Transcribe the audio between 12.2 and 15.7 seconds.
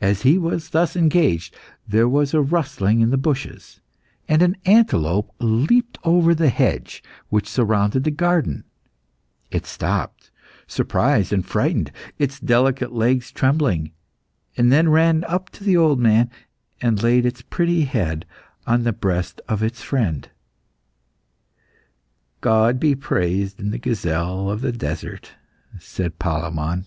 delicate legs trembling, then ran up to